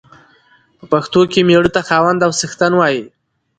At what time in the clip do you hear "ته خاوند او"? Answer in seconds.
1.75-2.31